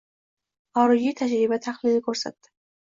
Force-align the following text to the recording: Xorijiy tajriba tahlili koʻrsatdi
Xorijiy 0.79 1.15
tajriba 1.21 1.63
tahlili 1.69 2.05
koʻrsatdi 2.11 2.55